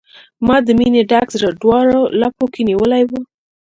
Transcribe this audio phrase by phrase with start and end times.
[0.47, 3.11] ما د مینې ډک زړه، دواړو لپو کې نیولی و